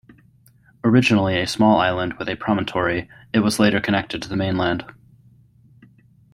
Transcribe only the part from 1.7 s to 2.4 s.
island with a